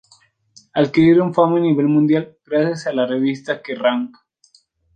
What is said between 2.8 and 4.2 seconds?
a la revista Kerrang!